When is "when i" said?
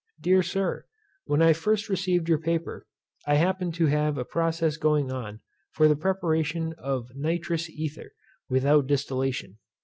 1.25-1.53